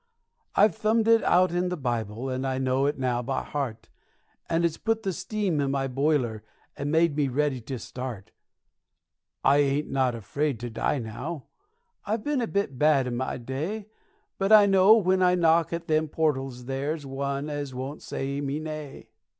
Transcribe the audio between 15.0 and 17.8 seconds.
I knock at them portals there's one as